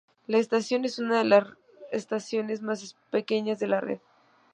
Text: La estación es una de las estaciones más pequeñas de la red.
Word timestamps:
La 0.25 0.39
estación 0.39 0.83
es 0.83 0.97
una 0.97 1.19
de 1.19 1.25
las 1.25 1.47
estaciones 1.91 2.63
más 2.63 2.95
pequeñas 3.11 3.59
de 3.59 3.67
la 3.67 3.81
red. 3.81 3.99